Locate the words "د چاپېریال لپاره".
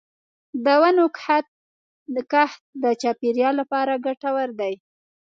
2.83-4.01